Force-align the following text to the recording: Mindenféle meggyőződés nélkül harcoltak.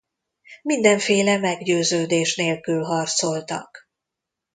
Mindenféle 0.61 1.37
meggyőződés 1.37 2.35
nélkül 2.35 2.83
harcoltak. 2.83 3.89